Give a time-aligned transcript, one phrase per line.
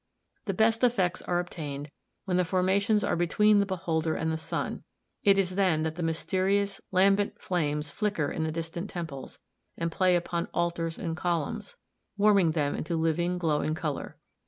[0.45, 1.91] The best effects are obtained
[2.25, 4.81] when the formations are between the beholder and the sun;
[5.23, 9.37] it is then that the mysterious, lambent flames flicker in the distant temples
[9.77, 11.75] and play upon altars and columns,
[12.17, 14.17] warming them into living, glowing color.